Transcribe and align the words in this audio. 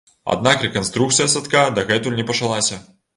Аднак 0.35 0.63
рэканструкцыя 0.67 1.27
садка 1.33 1.61
дагэтуль 1.77 2.17
не 2.21 2.25
пачалася. 2.31 2.81